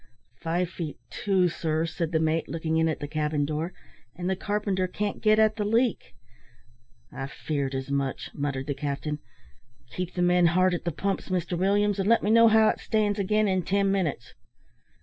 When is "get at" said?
5.21-5.57